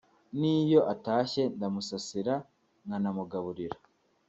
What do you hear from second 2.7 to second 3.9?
nkanamugaburira